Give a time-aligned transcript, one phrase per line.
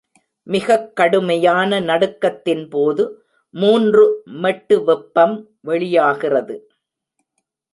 [0.43, 3.13] மிகக் கடுமையான நடுக்கத்தின்போது,
[3.49, 4.21] மூன்று
[4.25, 5.49] மெட்டு வெப்பம்
[5.61, 6.69] வெளியாகிறது.